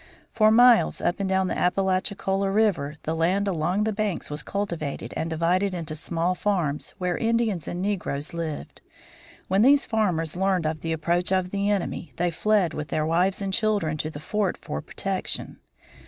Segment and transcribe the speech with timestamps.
[0.33, 5.13] For miles up and down the Appalachicola River the land along the banks was cultivated
[5.15, 8.81] and divided into small farms, where Indians and negroes lived.
[9.47, 13.43] When these farmers learned of the approach of the enemy they fled with their wives
[13.43, 15.59] and children to the fort for protection.